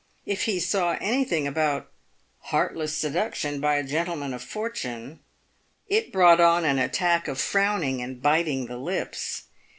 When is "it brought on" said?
5.89-6.65